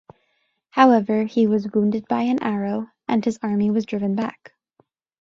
[0.71, 4.55] However, he was wounded by an arrow and his army was driven back.